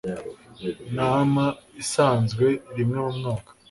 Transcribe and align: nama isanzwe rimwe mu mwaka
nama 0.97 1.43
isanzwe 1.81 2.45
rimwe 2.77 2.97
mu 3.05 3.11
mwaka 3.19 3.51